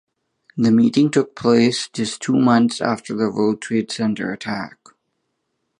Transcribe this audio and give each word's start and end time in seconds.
The 0.57 0.71
meeting 0.71 1.11
took 1.11 1.35
place 1.35 1.87
just 1.87 2.23
two 2.23 2.35
months 2.35 2.81
after 2.81 3.13
the 3.15 3.29
World 3.29 3.61
Trade 3.61 3.91
Center 3.91 4.33
attack. 4.33 4.79